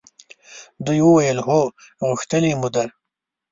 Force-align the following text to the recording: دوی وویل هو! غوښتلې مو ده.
دوی 0.85 0.99
وویل 1.03 1.39
هو! 1.47 1.61
غوښتلې 2.07 2.51
مو 2.59 2.69
ده. 2.75 2.83